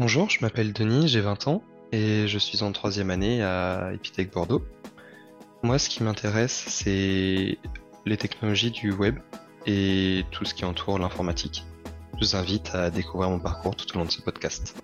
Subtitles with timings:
[0.00, 4.32] Bonjour, je m'appelle Denis, j'ai 20 ans et je suis en troisième année à Epitech
[4.32, 4.64] Bordeaux.
[5.62, 7.58] Moi, ce qui m'intéresse, c'est
[8.06, 9.18] les technologies du web
[9.66, 11.66] et tout ce qui entoure l'informatique.
[12.14, 14.79] Je vous invite à découvrir mon parcours tout au long de ce podcast.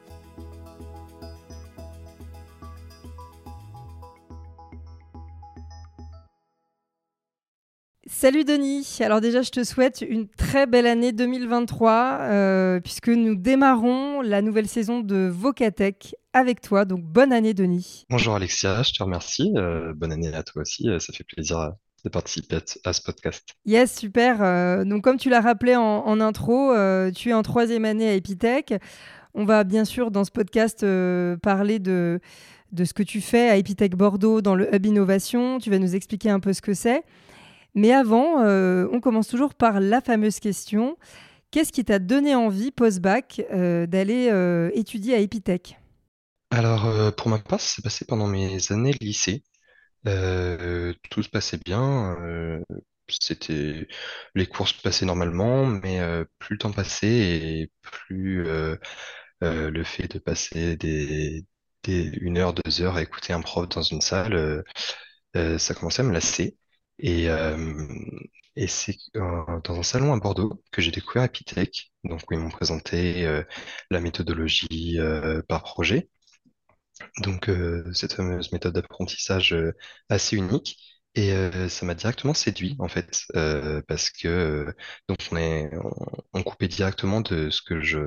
[8.26, 13.36] Salut Denis, alors déjà je te souhaite une très belle année 2023 euh, puisque nous
[13.36, 18.04] démarrons la nouvelle saison de Vocatech avec toi, donc bonne année Denis.
[18.10, 21.74] Bonjour Alexia, je te remercie, euh, bonne année à toi aussi, euh, ça fait plaisir
[22.04, 23.50] de participer à, ce podcast.
[23.64, 26.74] Yes, super, donc comme tu l'as rappelé en, intro,
[27.14, 28.74] tu es en troisième année à Epitech.
[29.34, 30.84] On va bien sûr dans ce podcast
[31.42, 32.18] parler de,
[32.72, 35.94] de ce que tu fais à Epitech Bordeaux dans le Hub Innovation, tu vas nous
[35.94, 37.04] expliquer un peu ce que c'est.
[37.76, 40.96] Mais avant, euh, on commence toujours par la fameuse question.
[41.50, 45.78] Qu'est-ce qui t'a donné envie, post-bac, euh, d'aller euh, étudier à Epitech?
[46.50, 49.44] Alors, pour ma part, ça s'est passé pendant mes années lycée.
[50.04, 52.16] tout se passait bien.
[53.08, 53.86] c'était
[54.34, 56.00] les cours se passaient normalement, mais
[56.38, 58.44] plus le temps passait et plus
[59.42, 61.44] le fait de passer des,
[61.86, 64.64] une heure, deux heures à écouter un prof dans une salle,
[65.34, 66.56] ça commençait à me lasser.
[66.98, 67.28] Et,
[68.68, 73.42] c'est dans un salon à Bordeaux que j'ai découvert Epitech, donc où ils m'ont présenté
[73.90, 74.98] la méthodologie
[75.48, 76.08] par projet.
[77.18, 77.50] Donc
[77.92, 79.56] cette fameuse méthode d'apprentissage
[80.08, 80.78] assez unique.
[81.14, 81.32] Et
[81.68, 83.24] ça m'a directement séduit en fait,
[83.88, 84.74] parce que
[85.08, 85.70] donc on est
[86.34, 87.98] on, coupait directement de ce que je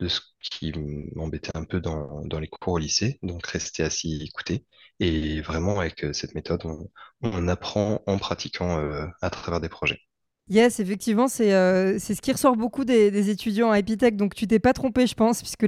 [0.00, 0.72] de ce qui
[1.14, 4.64] m'embêtait un peu dans, les cours au lycée, donc rester assis écouter.
[5.00, 6.62] Et vraiment, avec euh, cette méthode,
[7.22, 10.00] on, apprend en pratiquant euh, à travers des projets.
[10.50, 14.16] Yes, effectivement, c'est euh, ce qui ressort beaucoup des, étudiants à Epitech.
[14.16, 15.66] Donc, tu t'es pas trompé, je pense, puisque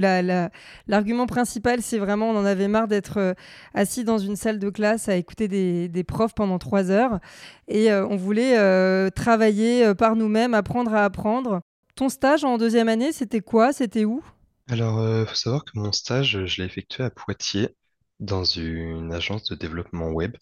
[0.87, 3.35] l'argument principal, c'est vraiment on en avait marre d'être
[3.75, 7.19] assis dans une salle de classe à écouter des profs pendant trois heures.
[7.67, 11.61] Et on voulait travailler par nous-mêmes, apprendre à apprendre.
[12.01, 13.73] Ton stage en deuxième année, c'était quoi?
[13.73, 14.23] C'était où?
[14.71, 17.75] Alors, il faut savoir que mon stage, je l'ai effectué à Poitiers
[18.19, 20.35] dans une agence de développement web.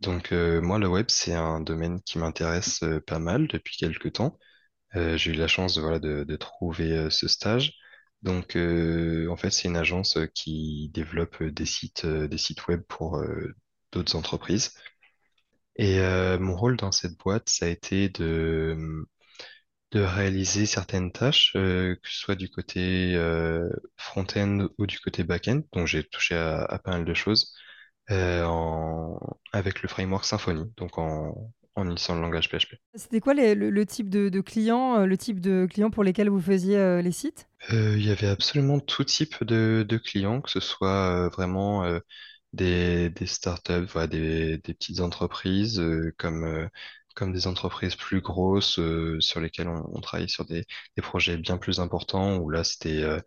[0.00, 4.12] Donc euh, moi, le web, c'est un domaine qui m'intéresse euh, pas mal depuis quelques
[4.12, 4.38] temps.
[4.94, 7.72] Euh, j'ai eu la chance voilà, de, de trouver ce stage.
[8.20, 13.24] Donc en fait, c'est une agence qui développe des sites, des sites web pour
[13.90, 14.74] d'autres entreprises.
[15.76, 15.98] Et
[16.38, 19.06] mon rôle dans cette boîte, ça a été de
[19.94, 25.24] de réaliser certaines tâches, euh, que ce soit du côté euh, front-end ou du côté
[25.24, 25.62] back-end.
[25.72, 27.54] Donc j'ai touché à, à, pas mal de choses
[28.10, 29.18] euh, en,
[29.52, 32.74] avec le framework Symfony, donc en, en utilisant le langage PHP.
[32.96, 36.40] C'était quoi les, le, type de, de clients, le type de clients pour lesquels vous
[36.40, 37.46] faisiez les sites?
[37.70, 41.84] Il y avait absolument tout type de, de clients, que ce soit vraiment
[42.52, 45.82] des, des startups, voilà, des, des petites entreprises
[46.18, 46.68] comme
[47.14, 50.64] comme des entreprises plus grosses euh, sur lesquelles on, on travaillait sur des,
[50.96, 53.20] des, projets bien plus importants où là c'était euh,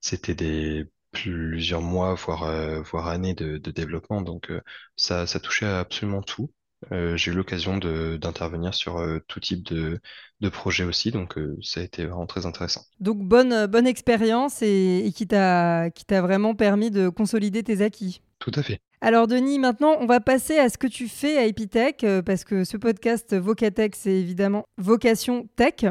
[0.00, 4.22] c'était des plusieurs mois voire euh, voire années de, de développement.
[4.22, 4.50] Donc
[4.96, 6.50] ça ça touchait à absolument tout.
[6.90, 10.00] J'ai eu l'occasion de d'intervenir sur tout type de
[10.40, 11.12] de projet aussi.
[11.12, 12.82] Donc ça a été vraiment très intéressant.
[13.00, 17.80] Donc bonne bonne expérience et, et qui t'a qui t'a vraiment permis de consolider tes
[17.80, 18.20] acquis.
[18.38, 21.44] Tout à fait alors Denis, maintenant on va passer à ce que tu fais à
[21.44, 25.84] Epitech, euh, parce que ce podcast Vocatech, c'est évidemment vocation tech,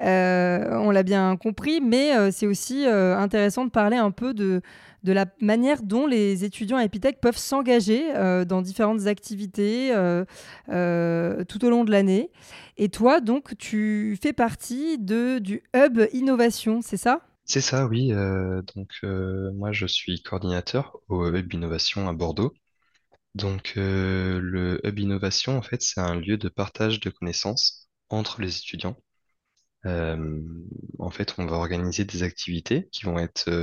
[0.00, 4.62] euh, on l'a bien compris, mais euh, c'est aussi intéressant de parler un peu de,
[5.02, 8.04] la manière dont les étudiants à Epitech peuvent s'engager
[8.46, 9.92] dans différentes activités
[10.68, 12.30] tout au long de l'année.
[12.76, 17.20] Et toi, donc, tu fais partie de, du Hub Innovation, c'est ça?
[17.44, 18.12] C'est ça, oui.
[18.12, 22.54] euh, donc euh, moi, je suis coordinateur au Hub Innovation à Bordeaux.
[23.34, 28.40] Donc euh, le Hub Innovation, en fait, c'est un lieu de partage de connaissances entre
[28.42, 28.96] les étudiants.
[30.98, 33.58] En fait, on va organiser des activités qui vont être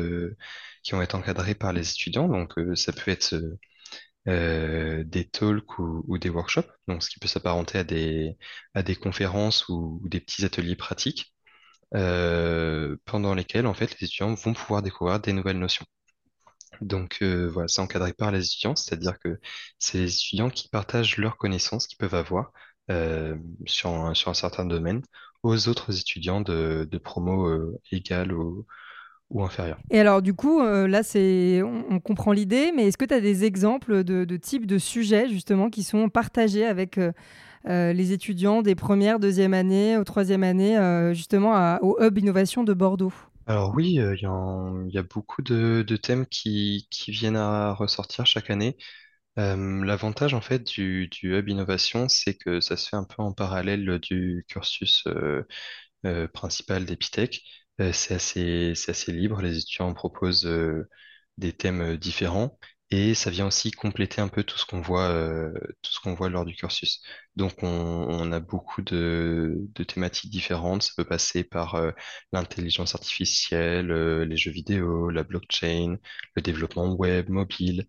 [1.15, 2.27] encadrées par les étudiants.
[2.29, 3.35] Donc ça peut être
[4.25, 7.79] des talks ou, des workshops, donc ce qui peut s'apparenter
[8.73, 11.33] à des conférences ou des petits ateliers pratiques.
[11.93, 15.85] Euh, pendant lesquels en fait les étudiants vont pouvoir découvrir des nouvelles notions.
[16.79, 19.39] Donc euh, voilà, c'est encadré par les étudiants, c'est-à-dire que
[19.77, 22.53] c'est les étudiants qui partagent leurs connaissances qu'ils peuvent avoir
[22.89, 23.35] euh,
[23.65, 25.01] sur un, sur un certain domaine
[25.43, 28.65] aux autres étudiants de, de promo euh, égale ou,
[29.29, 29.79] ou inférieure.
[29.89, 33.43] Et alors du coup, là c'est on, comprend l'idée, mais est-ce que tu as des
[33.43, 36.97] exemples de, de types de sujets justement qui sont partagés avec
[37.65, 42.73] les étudiants des premières, deuxième années ou troisième année, euh, justement au Hub Innovation de
[42.73, 43.13] Bordeaux
[43.47, 48.77] Alors oui, euh, il y, a beaucoup de, thèmes qui, viennent à ressortir chaque année.
[49.39, 53.31] Euh, l'avantage en fait du, Hub Innovation, c'est que ça se fait un peu en
[53.33, 55.43] parallèle du cursus euh,
[56.05, 57.43] euh, principal d'Epitech.
[57.79, 60.89] Euh, c'est assez, libre, les étudiants proposent euh,
[61.37, 62.57] des thèmes euh, différents
[62.91, 65.51] et ça vient aussi compléter un peu tout ce qu'on voit, euh,
[65.81, 67.01] tout ce qu'on voit lors du cursus.
[67.37, 70.83] Donc on, a beaucoup de, thématiques différentes.
[70.83, 71.91] Ça peut passer par euh,
[72.33, 75.97] l'intelligence artificielle, euh, les jeux vidéo, la blockchain,
[76.35, 77.87] le développement web, mobile.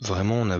[0.00, 0.58] Vraiment, on a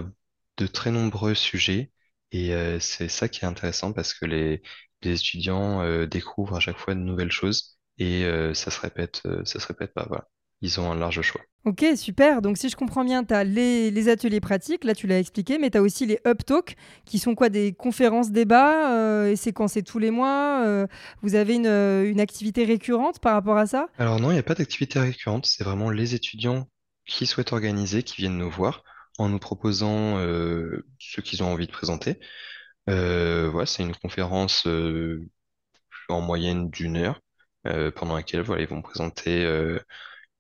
[0.58, 1.92] de très nombreux sujets
[2.32, 4.62] et c'est ça qui est intéressant parce que les,
[5.02, 8.24] étudiants découvrent à chaque fois de nouvelles choses et
[8.54, 10.06] ça se répète, ça se répète pas.
[10.08, 10.28] Voilà.
[10.62, 11.40] Ils ont un large choix.
[11.64, 12.42] Ok, super.
[12.42, 15.58] Donc si je comprends bien, tu as les, les ateliers pratiques, là tu l'as expliqué,
[15.58, 16.74] mais tu as aussi les Up Talk,
[17.04, 20.64] qui sont quoi des conférences débats, euh, et c'est quand c'est tous les mois.
[20.64, 20.86] euh,
[21.22, 23.86] vous avez une, euh, une activité récurrente par rapport à ça?
[23.98, 26.66] Alors non, il n'y a pas d'activité récurrente, c'est vraiment les étudiants
[27.06, 28.82] qui souhaitent organiser, qui viennent nous voir
[29.18, 32.18] en nous proposant euh, ce qu'ils ont envie de présenter.
[32.86, 34.66] Voilà, c'est une conférence
[36.08, 37.20] en moyenne d'une heure
[37.94, 39.46] pendant laquelle voilà, ils vont présenter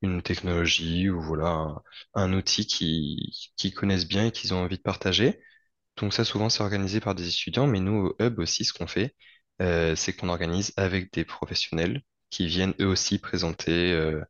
[0.02, 1.74] une technologie ou voilà
[2.14, 5.40] un, outil qui qu'ils connaissent bien et qu'ils ont envie de partager.
[5.96, 8.86] Donc ça, souvent, c'est organisé par des étudiants, mais nous, au Hub aussi, ce qu'on
[8.86, 9.14] fait,
[9.60, 14.22] euh, c'est qu'on organise avec des professionnels qui viennent eux aussi présenter euh,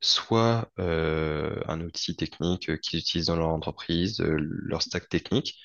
[0.00, 5.58] soit euh, un outil technique qu'ils utilisent dans leur entreprise, leur stack technique,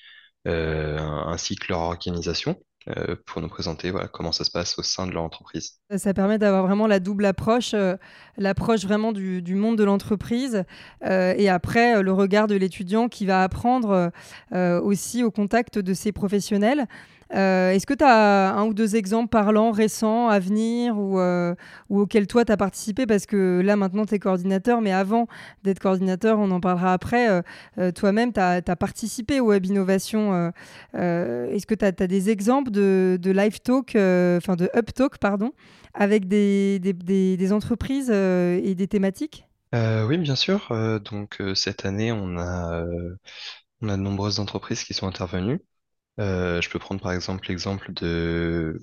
[0.46, 5.12] ainsi que leur organisation, euh, pour nous présenter comment ça se passe au sein de
[5.12, 5.80] leur entreprise.
[5.96, 7.96] Ça permet d'avoir vraiment la double approche, euh,
[8.38, 10.62] l'approche vraiment du, monde de l'entreprise
[11.04, 14.12] euh, et après le regard de l'étudiant qui va apprendre
[14.52, 16.86] aussi au contact de ces professionnels.
[17.34, 21.54] Euh, Est-ce que tu as un ou deux exemples parlants, récents, à venir ou, euh,
[21.88, 23.06] auxquels toi tu as participé?
[23.06, 25.26] Parce que là maintenant tu es coordinateur, mais avant
[25.64, 27.42] d'être coordinateur, on en parlera après,
[27.78, 30.52] euh, toi-même tu as, participé au Web Innovation.
[30.94, 35.52] Est-ce que tu as, des exemples de, live talk, enfin de up talk, pardon,
[35.94, 39.46] avec des, entreprises et des thématiques?
[39.72, 40.68] Oui, bien sûr.
[41.04, 42.84] Donc cette année, on a,
[43.82, 45.60] on a de nombreuses entreprises qui sont intervenues.
[46.20, 48.80] Euh, je peux prendre par exemple l'exemple de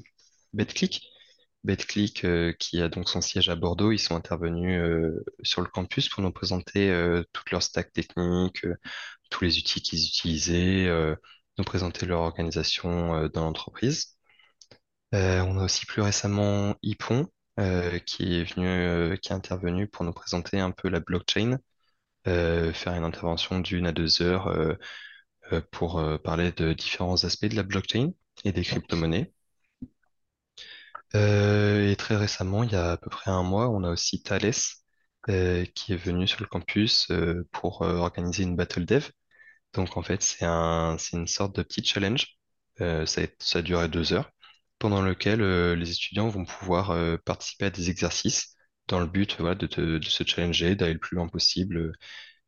[0.54, 1.02] BetClick.
[1.64, 5.68] BetClick, euh, qui a donc son siège à Bordeaux, ils sont intervenus euh, sur le
[5.68, 6.90] campus pour nous présenter
[7.34, 8.66] toute leur stack technique,
[9.30, 10.90] tous les outils qu'ils utilisaient,
[11.58, 14.18] nous présenter leur organisation dans l'entreprise.
[15.14, 16.76] On a aussi plus récemment
[17.60, 21.60] euh, qui est venu, qui est intervenu pour nous présenter un peu la blockchain,
[22.26, 24.48] faire une intervention d'une à deux heures
[25.72, 28.12] pour euh, parler de différents aspects de la blockchain
[28.46, 29.34] et des crypto-monnaies.
[31.16, 34.22] Euh, et très récemment, il y a à peu près un mois, on a aussi
[34.24, 34.52] Thales
[35.30, 39.08] euh, qui est venu sur le campus euh, pour euh, organiser une battle dev.
[39.74, 42.38] Donc en fait, c'est un, c'est une sorte de petit challenge.
[42.82, 44.32] Euh, ça, a- ça duré deux heures,
[44.80, 48.56] pendant lequel euh, les étudiants vont pouvoir euh, participer à des exercices
[48.88, 49.68] dans le but voilà, de,
[50.04, 51.94] se challenger, d'aller le plus loin possible, euh,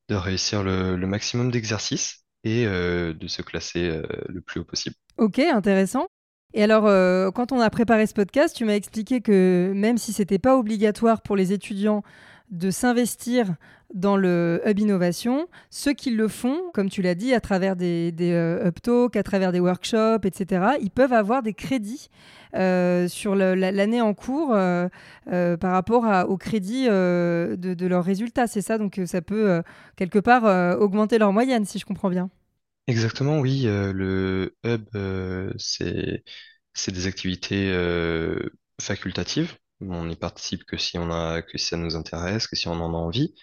[0.10, 4.64] de réussir le, le maximum d'exercices et euh, de se classer euh, le plus haut
[4.64, 4.96] possible.
[5.18, 6.08] Ok, intéressant.
[6.54, 10.14] Et alors, euh, quand on a préparé ce podcast, tu m'as expliqué que même si
[10.14, 12.04] c'était pas obligatoire pour les étudiants
[12.52, 13.56] de s'investir
[13.94, 18.12] dans le Hub Innovation, ceux qui le font, comme tu l'as dit, à travers des,
[18.12, 22.10] des euh, Hub Talks, à travers des workshops, etc., ils peuvent avoir des crédits
[22.56, 24.88] euh, sur l'année en cours euh,
[25.26, 28.48] par rapport aux crédits de, de leurs résultats.
[28.48, 29.62] C'est ça, donc ça peut
[29.96, 32.30] quelque part augmenter leur moyenne, si je comprends bien.
[32.88, 33.64] Exactement, oui.
[33.66, 34.84] le hub,
[35.58, 37.74] c'est des activités
[38.82, 39.56] facultatives.
[39.82, 42.74] On n'y participe que si on a que si ça nous intéresse, que si on
[42.74, 43.36] en a envie.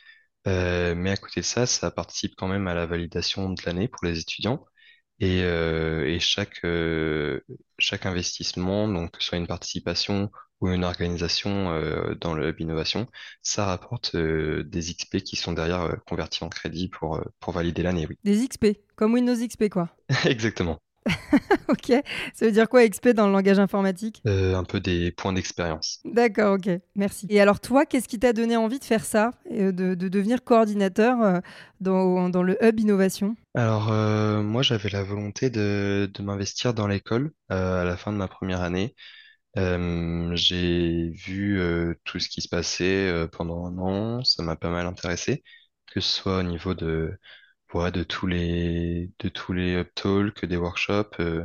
[0.48, 3.88] Euh, mais à côté de ça, ça participe quand même à la validation de l'année
[3.88, 4.64] pour les étudiants.
[5.20, 7.40] Et, euh, et chaque euh,
[7.78, 11.70] chaque investissement, donc que ce soit une participation ou une organisation
[12.20, 13.08] dans le hub innovation,
[13.42, 18.06] ça rapporte des XP qui sont derrière convertis en crédit pour pour valider l'année.
[18.08, 19.90] Oui, Des XP, comme Windows XP, quoi.
[20.24, 20.80] exactement.
[21.68, 21.92] Ok,
[22.34, 24.22] ça veut dire quoi XP dans le langage informatique?
[24.26, 26.00] Euh, un peu des points d'expérience.
[26.04, 27.26] D'accord, ok, merci.
[27.30, 31.22] Et alors toi, qu'est-ce qui t'a donné envie de faire ça, de, de devenir coordinateur
[31.22, 31.40] euh,
[31.80, 33.36] dans, dans le Hub Innovation?
[33.54, 38.12] Alors, euh, moi, j'avais la volonté de, de m'investir dans l'école euh, à la fin
[38.12, 38.94] de ma première année.
[40.34, 41.60] J'ai vu
[42.04, 45.42] tout ce qui se passait pendant un an, ça m'a pas mal intéressé,
[45.86, 47.18] que ce soit au niveau de,
[47.92, 51.18] de tous les, de tous les up talks, des workshops.
[51.20, 51.44] euh,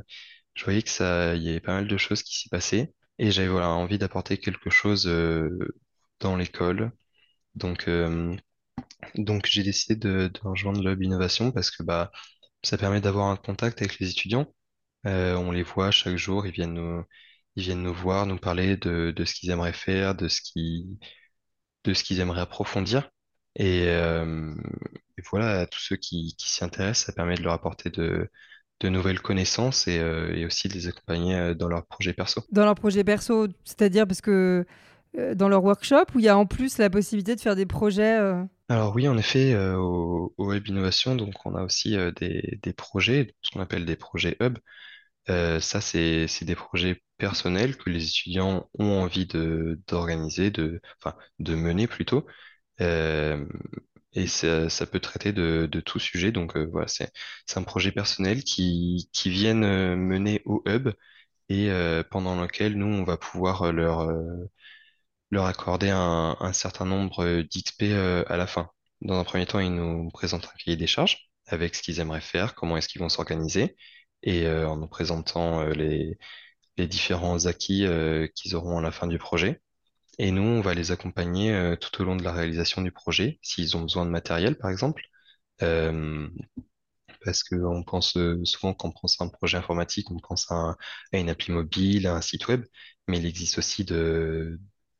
[0.55, 3.31] je voyais que ça, il y avait pas mal de choses qui s'y passaient et
[3.31, 5.49] j'avais voilà envie d'apporter quelque chose euh,
[6.19, 6.91] dans l'école.
[7.55, 8.35] Donc, euh,
[9.17, 12.11] donc j'ai décidé de, de rejoindre le Innovation parce que bah,
[12.63, 14.47] ça permet d'avoir un contact avec les étudiants.
[15.05, 17.03] On les voit chaque jour, ils viennent nous,
[17.57, 20.99] ils viennent nous voir, nous parler de, de ce qu'ils aimeraient faire, de ce qui,
[21.85, 23.09] de ce qu'ils aimeraient approfondir.
[23.57, 24.53] Et, euh,
[25.17, 28.29] et voilà, à tous ceux qui, qui s'y intéressent, ça permet de leur apporter de,
[28.79, 32.43] de nouvelles connaissances et, euh, et aussi de les accompagner euh, dans leurs projets perso.
[32.51, 34.65] Dans leur projet perso, c'est-à-dire parce que
[35.17, 37.65] euh, dans leur workshop, où il y a en plus la possibilité de faire des
[37.65, 38.19] projets.
[38.69, 43.33] Alors oui, en effet, au, au Web Innovation, donc on a aussi des, des projets,
[43.41, 44.59] ce qu'on appelle des projets hub.
[45.27, 51.17] Ça, c'est, c'est des projets personnels que les étudiants ont envie de, d'organiser, de, enfin,
[51.39, 52.25] de mener plutôt.
[52.81, 53.45] Euh,
[54.13, 56.31] et ça, ça peut traiter de, de tout sujet.
[56.31, 57.11] Donc euh, voilà, c'est,
[57.55, 60.89] un projet personnel qui, qui viennent euh, mener au hub
[61.49, 61.69] et
[62.11, 64.09] pendant lequel nous, on va pouvoir leur,
[65.31, 67.83] leur accorder un, un certain nombre d'XP
[68.27, 68.69] à la fin.
[69.01, 72.21] Dans un premier temps, ils nous présentent un cahier des charges avec ce qu'ils aimeraient
[72.21, 73.75] faire, comment est-ce qu'ils vont s'organiser,
[74.23, 76.17] et en nous présentant les,
[76.77, 77.85] les différents acquis
[78.35, 79.61] qu'ils auront à la fin du projet.
[80.19, 83.39] Et nous, on va les accompagner euh, tout au long de la réalisation du projet,
[83.41, 85.03] s'ils ont besoin de matériel, par exemple.
[85.63, 86.29] Euh,
[87.25, 90.55] parce qu'on pense euh, souvent quand on pense à un projet informatique, on pense à,
[90.55, 90.77] un-
[91.13, 92.65] à une appli mobile, à un site web,
[93.07, 94.59] mais il existe aussi de,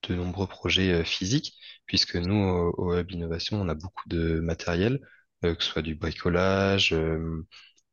[0.09, 1.53] nombreux projets physiques,
[1.85, 4.99] puisque nous, au, au Hub Innovation, on a beaucoup de matériel,
[5.43, 6.95] que ce soit du bricolage,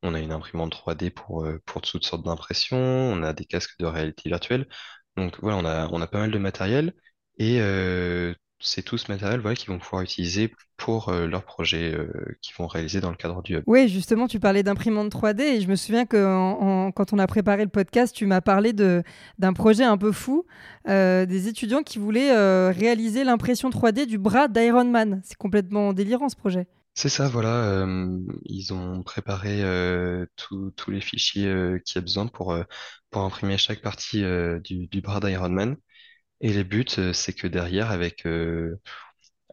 [0.03, 1.47] on a une imprimante 3D pour,
[1.83, 4.69] toutes sortes d'impressions, on a des casques de réalité virtuelle.
[5.17, 6.93] Donc voilà, on a pas mal de matériel,
[7.39, 11.93] et euh, c'est tout ce matériel voilà, qu'ils vont pouvoir utiliser pour euh, leurs projets
[11.95, 12.09] euh,
[12.41, 13.63] qu'ils vont réaliser dans le cadre du Hub.
[13.67, 17.19] Oui, justement, tu parlais d'imprimante 3D et je me souviens que en- en- quand on
[17.19, 20.45] a préparé le podcast, tu m'as parlé d'un projet un peu fou,
[20.89, 25.21] euh, des étudiants qui voulaient réaliser l'impression 3D du bras d'Iron Man.
[25.25, 26.67] C'est complètement délirant ce projet.
[26.97, 27.85] C'est ça, voilà.
[28.45, 29.63] ils ont préparé
[30.37, 31.53] tous les fichiers
[31.85, 32.57] qu'il y a besoin pour,
[33.11, 34.23] pour imprimer chaque partie
[34.63, 35.77] du, du bras d'Iron Man.
[36.45, 38.79] Et le but, euh, c'est que derrière, avec, euh,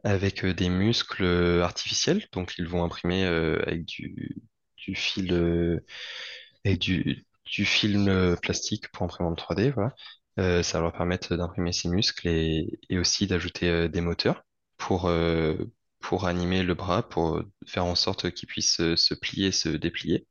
[0.03, 1.23] avec euh, des muscles
[1.63, 4.43] artificiels, donc ils vont imprimer avec du,
[4.95, 5.81] fil,
[6.65, 9.95] du, film plastique pour imprimante 3D, voilà.
[10.63, 14.43] Ça va leur permettre d'imprimer ces muscles et, et aussi d'ajouter des moteurs
[14.77, 15.09] pour,
[16.01, 20.27] pour animer le bras, pour faire en sorte qu'il puisse se plier, se déplier.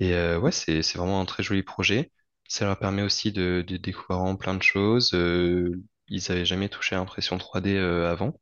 [0.00, 2.12] Et ouais, c'est, c'est vraiment un très joli projet.
[2.52, 5.12] Ça leur permet aussi de, de découvrir plein de choses.
[5.14, 8.38] Euh, ils n'avaient jamais touché à l'impression 3D euh, avant.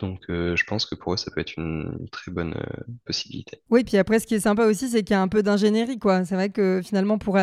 [0.00, 2.60] Donc euh, je pense que pour eux, ça peut être une très bonne
[3.04, 3.62] possibilité.
[3.70, 6.00] Oui, puis après, ce qui est sympa aussi, c'est qu'il y a un peu d'ingénierie,
[6.00, 6.24] quoi.
[6.24, 7.36] C'est vrai que finalement, pour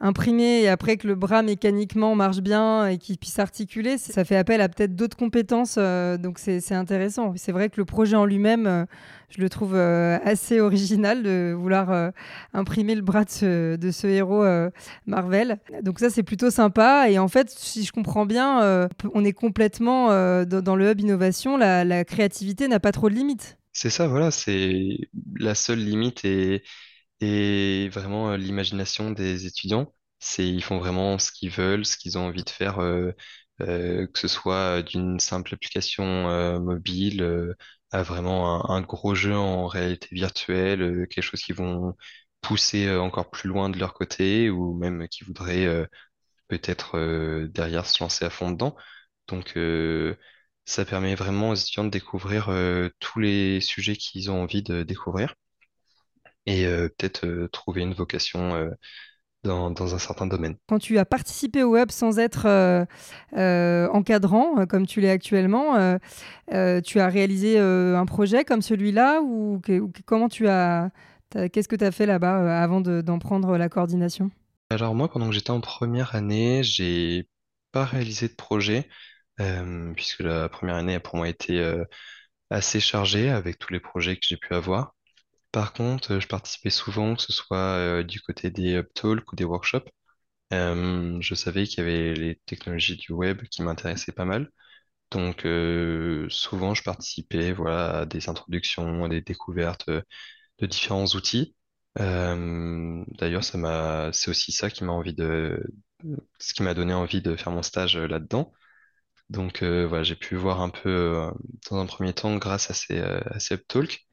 [0.00, 4.36] imprimer et après que le bras mécaniquement marche bien et qu'il puisse articuler, ça fait
[4.36, 5.76] appel à peut-être d'autres compétences.
[5.78, 7.32] euh, donc c'est intéressant.
[7.36, 8.84] C'est vrai que le projet en lui-même, euh,
[9.30, 12.12] je le trouve euh, assez original de vouloir
[12.52, 14.44] imprimer le bras de ce, héros
[15.06, 15.58] Marvel.
[15.82, 17.10] Donc ça, c'est plutôt sympa.
[17.10, 20.08] Et en fait, si je comprends bien, on est complètement
[20.44, 21.56] dans, dans le hub innovation.
[21.56, 23.58] La, la créativité n'a pas trop de limites.
[23.72, 24.98] C'est ça, voilà, c'est
[25.36, 26.62] la seule limite et,
[27.20, 29.92] et vraiment euh, l'imagination des étudiants.
[30.20, 33.12] C'est ils font vraiment ce qu'ils veulent, ce qu'ils ont envie de faire, euh,
[33.60, 36.04] euh, que ce soit d'une simple application
[36.60, 37.54] mobile
[37.92, 41.94] à vraiment un, gros jeu en réalité virtuelle, quelque chose qu'ils vont
[42.40, 45.88] pousser encore plus loin de leur côté ou même qui voudraient
[46.48, 46.98] peut-être
[47.52, 48.76] derrière se lancer à fond dedans.
[49.28, 49.58] Donc,
[50.66, 52.50] ça permet vraiment aux étudiants de découvrir
[53.00, 55.34] tous les sujets qu'ils ont envie de découvrir
[56.46, 58.70] et euh, peut-être euh, trouver une vocation euh,
[59.42, 60.56] dans, dans un certain domaine.
[60.68, 62.84] Quand tu as participé au web sans être euh,
[63.36, 69.60] euh, encadrant, comme tu l'es actuellement, euh, tu as réalisé un projet comme celui-là ou,
[70.06, 70.90] comment tu as,
[71.52, 74.30] qu'est-ce que tu as fait là-bas avant de- d'en prendre la coordination?
[74.70, 77.28] Alors moi, pendant que j'étais en première année, j'ai
[77.72, 78.88] pas réalisé de projet
[79.94, 81.62] puisque la première année a pour moi été
[82.50, 84.94] assez chargée avec tous les projets que j'ai pu avoir.
[85.54, 89.32] Par contre, euh, je participais souvent, que ce soit euh, du côté des Hub Talks
[89.32, 89.88] ou des workshops.
[90.52, 94.50] Euh, je savais qu'il y avait les technologies du web qui m'intéressaient pas mal.
[95.12, 95.42] Donc,
[96.30, 101.56] souvent, je participais, voilà, à des introductions, à des découvertes de différents outils.
[101.96, 108.52] D'ailleurs, c'est aussi ça qui m'a donné envie de faire mon stage là-dedans.
[109.30, 111.30] Donc, voilà, j'ai pu voir un peu,
[111.70, 114.06] dans un premier temps, grâce à ces, à ces talks.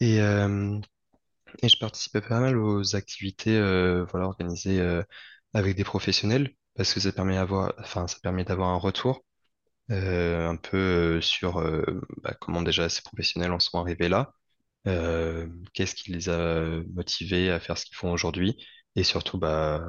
[0.00, 0.78] Et, euh,
[1.62, 5.02] et je participais pas mal aux activités, euh, voilà, organisées euh,
[5.54, 9.24] avec des professionnels, parce que ça permet avoir, enfin, ça permet d'avoir un retour
[9.90, 11.62] un peu sur
[12.22, 14.32] bah, comment déjà ces professionnels en sont arrivés là,
[15.74, 16.60] qu'est-ce qui les a
[16.94, 18.56] motivés à faire ce qu'ils font aujourd'hui,
[18.96, 19.82] et surtout bah,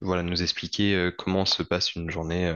[0.00, 2.54] voilà, nous expliquer comment se passe une journée,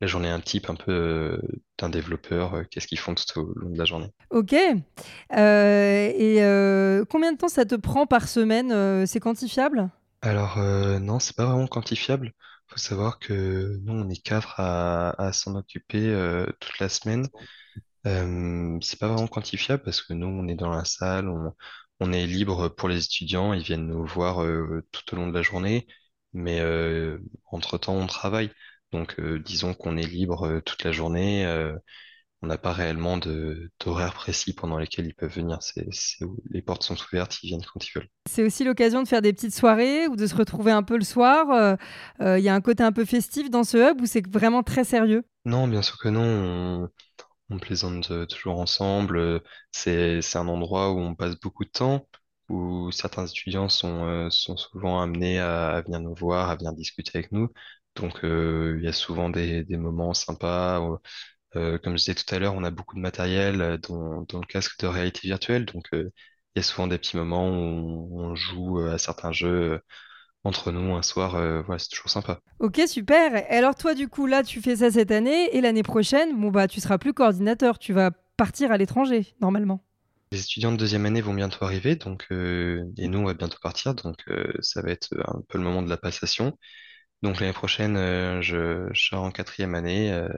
[0.00, 1.40] la journée un type un peu euh,
[1.78, 4.12] d'un développeur, euh, qu'est-ce qu'ils font tout au long de la journée.
[4.30, 4.52] Ok.
[4.52, 9.90] Euh, et euh, combien de temps ça te prend par semaine C'est quantifiable?
[10.22, 12.32] Alors non, c'est pas vraiment quantifiable.
[12.68, 16.12] Faut savoir que nous, on est quatre à, à s'en occuper
[16.60, 17.28] toute la semaine.
[18.04, 21.52] C'est pas vraiment quantifiable parce que nous, on est dans la salle, on,
[22.00, 25.34] on est libre pour les étudiants, ils viennent nous voir euh, tout au long de
[25.34, 25.86] la journée,
[26.32, 27.18] mais euh,
[27.50, 28.50] entre-temps, on travaille.
[28.92, 31.76] Donc, euh, disons qu'on est libre euh, toute la journée, euh,
[32.42, 35.62] on n'a pas réellement de d'horaire précis pendant lesquels ils peuvent venir.
[35.62, 38.10] C'est, c'est où les portes sont ouvertes, ils viennent quand ils veulent.
[38.28, 41.04] C'est aussi l'occasion de faire des petites soirées ou de se retrouver un peu le
[41.04, 41.50] soir.
[41.52, 41.76] Euh,
[42.20, 44.62] euh, Il y a un côté un peu festif dans ce hub où c'est vraiment
[44.62, 45.24] très sérieux?
[45.44, 46.90] Non, bien sûr que non,
[47.50, 49.18] On plaisante euh, toujours ensemble.
[49.18, 49.40] euh,
[49.72, 52.08] C'est, c'est un endroit où on passe beaucoup de temps,
[52.48, 57.32] où certains étudiants sont, euh, souvent amenés à, venir nous voir, à venir discuter avec
[57.32, 57.48] nous.
[57.96, 60.80] Donc, euh, il y a souvent des, moments sympas.
[61.56, 64.46] euh, comme je disais tout à l'heure, on a beaucoup de matériel dans, dans le
[64.46, 65.64] casque de réalité virtuelle.
[65.66, 66.10] Donc, il
[66.56, 69.80] y a souvent des petits moments où on, joue à certains jeux
[70.44, 71.32] entre nous un soir.
[71.64, 72.40] voilà, c'est toujours sympa.
[72.60, 73.44] Ok, super.
[73.50, 76.68] Alors toi, du coup, là, tu fais ça cette année et l'année prochaine, bon bah,
[76.68, 77.78] tu seras plus coordinateur.
[77.78, 79.85] Tu vas partir à l'étranger, normalement.
[80.32, 83.58] Les étudiants de deuxième année vont bientôt arriver, donc euh, et nous on va bientôt
[83.62, 86.58] partir, donc euh, ça va être un peu le moment de la passation.
[87.22, 90.28] Donc l'année prochaine, euh, je, je serai en quatrième année, euh,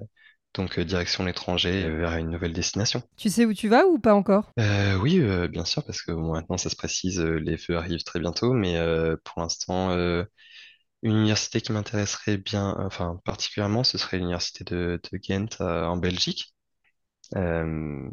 [0.54, 3.02] donc euh, direction l'étranger euh, vers une nouvelle destination.
[3.16, 4.50] Tu sais où tu vas ou pas encore?
[4.58, 7.76] Euh, oui, euh, bien sûr, parce que bon, maintenant ça se précise, euh, les feux
[7.76, 10.24] arrivent très bientôt, mais euh, pour l'instant, euh,
[11.02, 15.96] une université qui m'intéresserait bien, enfin particulièrement, ce serait l'université de, de Ghent euh, en
[15.96, 16.54] Belgique.
[17.36, 18.08] Euh,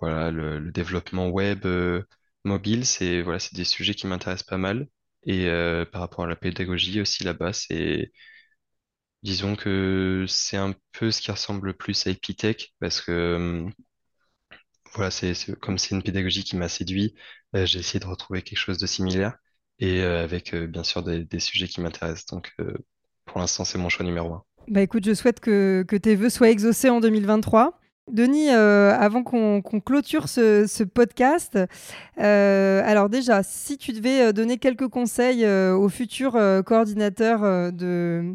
[0.00, 2.02] voilà, le, développement web euh,
[2.44, 4.88] mobile, c'est voilà, c'est des sujets qui m'intéressent pas mal.
[5.24, 8.12] Et euh, par rapport à la pédagogie aussi là-bas, c'est
[9.22, 13.70] disons que c'est un peu ce qui ressemble le plus à Epitech parce que euh,
[14.94, 17.14] voilà, c'est comme c'est une pédagogie qui m'a séduit,
[17.54, 19.36] j'ai essayé de retrouver quelque chose de similaire
[19.80, 22.26] et avec bien sûr des, sujets qui m'intéressent.
[22.26, 22.54] Donc
[23.24, 24.44] pour l'instant, c'est mon choix numéro un.
[24.68, 27.80] Bah écoute, je souhaite que, que tes vœux soient exaucés en 2023.
[28.10, 31.58] Denis, euh, avant qu'on clôture ce, podcast,
[32.20, 38.34] euh, alors déjà, si tu devais euh, donner quelques conseils aux futurs coordinateurs de,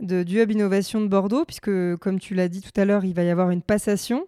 [0.00, 3.14] de- du Hub Innovation de Bordeaux, puisque comme tu l'as dit tout à l'heure, il
[3.14, 4.26] va y avoir une passation,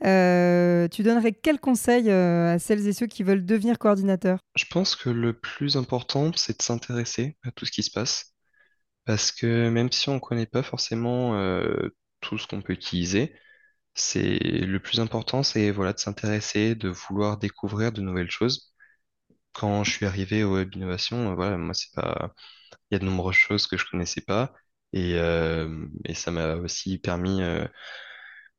[0.00, 4.38] tu donnerais quels conseils à celles et ceux qui veulent devenir coordinateurs?
[4.56, 8.32] Je pense que le plus important, c'est de s'intéresser à tout ce qui se passe
[9.04, 11.32] parce que même si on ne connaît pas forcément
[12.20, 13.34] tout ce qu'on peut utiliser,
[13.94, 18.74] c'est le plus important, c'est voilà de s'intéresser, de vouloir découvrir de nouvelles choses.
[19.52, 22.34] Quand je suis arrivé au Web Innovation, euh, voilà, moi c'est pas,
[22.90, 24.52] il y a de nombreuses choses que je connaissais pas
[24.94, 27.66] et, euh, et ça m'a aussi permis euh,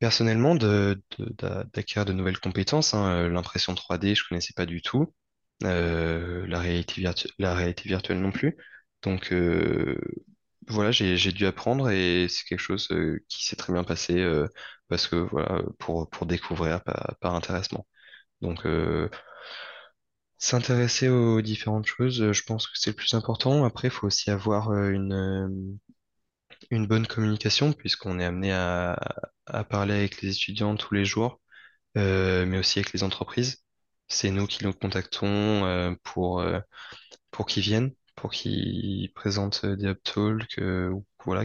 [0.00, 2.94] personnellement de, de- d'a- d'acquérir de nouvelles compétences.
[2.94, 3.28] hein.
[3.28, 5.14] L'impression 3D, je connaissais pas du tout.
[5.62, 7.02] La réalité
[7.38, 8.56] la réalité virtuelle non plus.
[9.02, 9.32] Donc
[10.68, 14.46] voilà, j'ai dû apprendre et c'est quelque chose euh, qui s'est très bien passé euh,
[14.88, 17.86] parce que voilà pour pour découvrir par, par intéressement.
[18.42, 19.08] Donc euh,
[20.38, 23.64] s'intéresser aux différentes choses, je pense que c'est le plus important.
[23.64, 25.78] Après, il faut aussi avoir une
[26.70, 28.98] une bonne communication puisqu'on est amené à
[29.46, 31.40] à parler avec les étudiants tous les jours,
[31.94, 33.64] mais aussi avec les entreprises.
[34.08, 36.44] C'est nous qui nous contactons pour
[37.30, 41.44] pour qu'ils viennent, pour qu'ils présentent euh, des uptalks, euh, ou voilà,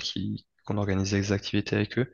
[0.66, 2.12] qu'on organise des activités avec eux.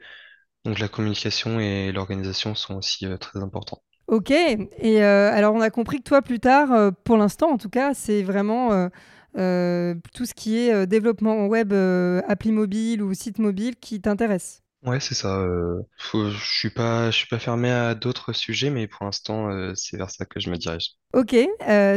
[0.64, 3.82] Donc la communication et l'organisation sont aussi euh, très importants.
[4.08, 7.70] Ok, et euh, alors on a compris que toi plus tard, pour l'instant en tout
[7.70, 8.90] cas, c'est vraiment
[9.34, 11.74] tout ce qui est euh, développement web,
[12.28, 14.65] appli mobile ou site mobile qui t'intéresse.
[14.86, 15.44] Ouais, c'est ça.
[15.98, 20.40] je suis suis pas fermé à d'autres sujets, mais pour l'instant, c'est vers ça que
[20.40, 20.92] je me dirige.
[21.14, 21.36] Ok,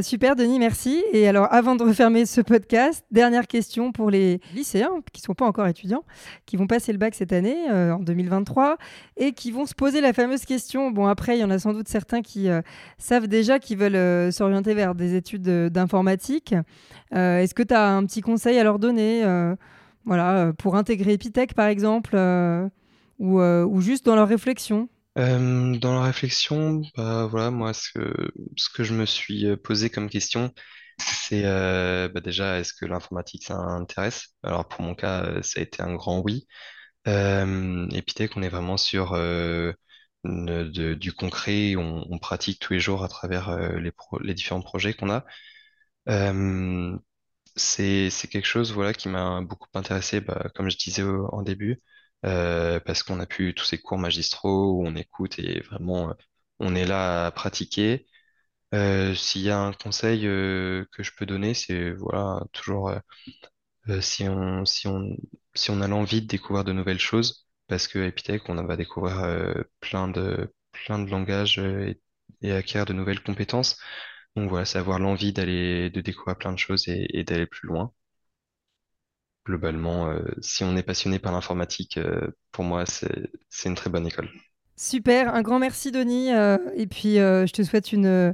[0.02, 1.04] super Denis, merci.
[1.12, 5.34] Et alors avant de refermer ce podcast, dernière question pour les lycéens qui ne sont
[5.34, 6.04] pas encore étudiants,
[6.46, 8.78] qui vont passer le bac cette année, en 2023,
[9.18, 10.90] et qui vont se poser la fameuse question.
[10.90, 12.48] Bon après, il y en a sans doute certains qui
[12.96, 16.54] savent déjà qu'ils veulent s'orienter vers des études d'informatique.
[17.12, 19.24] Est-ce que tu as un petit conseil à leur donner
[20.04, 22.16] voilà, pour intégrer Epitech par exemple,
[23.18, 27.90] ou, euh, ou juste dans leur réflexion Euh, dans la réflexion, bah voilà, moi, ce
[27.92, 30.52] que, ce que je me suis euh, posé comme question,
[30.98, 34.28] c'est euh, bah déjà, est-ce que l'informatique ça intéresse?
[34.44, 36.46] Alors pour mon cas, euh, ça a été un grand oui.
[37.06, 39.14] Epitech, on est vraiment sur
[40.24, 45.24] du concret, on, pratique tous les jours à travers les, les différents projets qu'on a.
[47.56, 51.82] c'est quelque chose voilà qui m'a beaucoup intéressé, bah, comme je disais en début,
[52.22, 56.14] parce qu'on a pu tous ces cours magistraux où on écoute et vraiment
[56.60, 58.06] on est là à pratiquer.
[58.74, 62.92] Euh, s'il y a un conseil euh, que je peux donner, c'est voilà, toujours
[63.88, 65.16] euh, si on, si on,
[65.54, 69.16] si on a l'envie de découvrir de nouvelles choses, parce que Epitech, on va découvrir
[69.80, 72.00] plein de, plein de langages et,
[72.42, 73.78] et, acquérir de nouvelles compétences.
[74.36, 77.92] Donc voilà, c'est avoir l'envie d'aller, de découvrir plein de choses et d'aller plus loin.
[79.48, 81.98] Globalement, si on est passionné par l'informatique,
[82.52, 83.30] pour moi, c'est,
[83.64, 84.28] une très bonne école.
[84.78, 86.32] Super, un grand merci Denis.
[86.32, 88.32] Euh, et puis euh, je te souhaite une,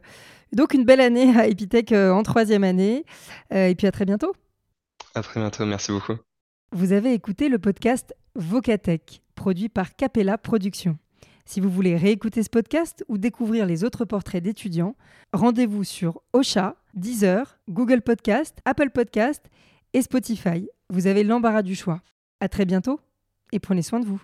[0.53, 3.07] donc une belle année à Epitech euh, en troisième année.
[3.50, 4.35] et puis à très bientôt.
[5.14, 6.16] À très bientôt, merci beaucoup.
[6.72, 10.98] Vous avez écouté le podcast Vocatech, produit par Capella Productions.
[11.46, 14.96] Si vous voulez réécouter ce podcast ou découvrir les autres portraits d'étudiants,
[15.33, 19.46] rendez-vous sur Ocha, Deezer, Google Podcast, Apple Podcast
[19.94, 20.68] et Spotify.
[20.90, 22.01] Vous avez l'embarras du choix.
[22.40, 23.01] À très bientôt
[23.53, 24.23] et prenez soin de vous.